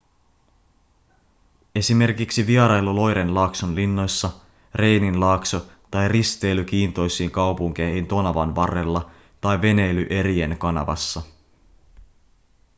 esimerkiksi 1.75 2.47
vierailu 2.47 2.95
loiren 2.95 3.35
laakson 3.35 3.75
linnoissa 3.75 4.29
reinin 4.75 5.19
laakso 5.19 5.67
tai 5.91 6.07
risteily 6.07 6.63
kiintoisiin 6.63 7.31
kaupunkeihin 7.31 8.07
tonavan 8.07 8.55
varrella 8.55 9.11
tai 9.41 9.61
veneily 9.61 10.07
erien 10.09 10.57
kanavassa 10.57 11.21